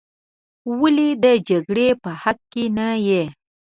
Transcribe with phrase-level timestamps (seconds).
[0.79, 3.23] ولې د جګړې په حق کې نه یې.